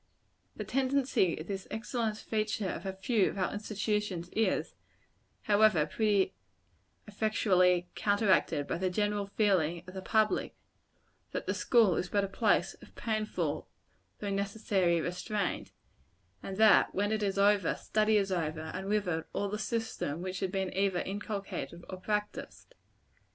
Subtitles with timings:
[0.55, 4.73] The tendency of this excellent feature of a few of our institutions is,
[5.43, 6.33] however, pretty
[7.05, 10.55] effectually counteracted by the general feeling of the public,
[11.33, 13.69] that the school is but a place of painful
[14.17, 15.71] though necessary restraint;
[16.41, 20.23] and that when it is over, study is over and with it, all the system
[20.23, 22.73] which had been either inculcated or practised.